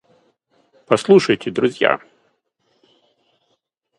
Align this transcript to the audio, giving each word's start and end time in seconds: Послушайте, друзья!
Послушайте, 0.87 1.51
друзья! 1.51 1.99